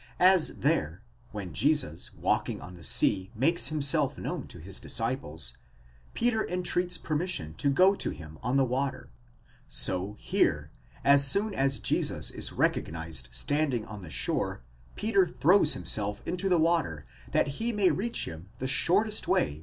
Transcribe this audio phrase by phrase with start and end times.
[0.19, 5.57] As, there, when Jesus walking on the sea makes himself known to his disciples,
[6.15, 9.11] Peter entreats permission to go to him on the ~ water;
[9.67, 10.71] so here,
[11.03, 14.63] as soon as Jesus is recognized standing on the shore,
[14.95, 19.27] Peter throws himself into the water that he may reach him the shortest way by
[19.27, 19.59] 23 See the passayes in Wetstein, p.